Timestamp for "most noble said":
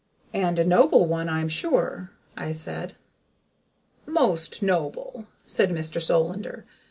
4.07-5.69